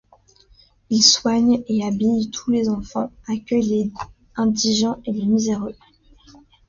Il 0.89 1.03
soigne 1.03 1.61
et 1.67 1.85
habille 1.85 2.31
tous 2.31 2.49
les 2.49 2.69
enfants, 2.69 3.11
accueille 3.27 3.61
les 3.61 3.91
indigents 4.35 4.99
et 5.05 5.11
les 5.13 5.27
miséreux. 5.27 5.75